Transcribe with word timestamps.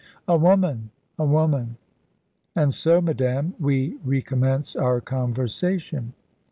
"A 0.27 0.35
woman, 0.35 0.89
a 1.19 1.25
woman. 1.25 1.77
And 2.55 2.73
so, 2.73 3.01
madame, 3.01 3.53
we 3.59 3.99
recommence 4.03 4.75
our 4.75 4.99
conversation." 4.99 6.13